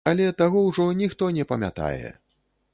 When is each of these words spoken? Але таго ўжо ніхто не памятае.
Але 0.09 0.29
таго 0.41 0.63
ўжо 0.69 0.87
ніхто 1.03 1.29
не 1.37 1.47
памятае. 1.55 2.13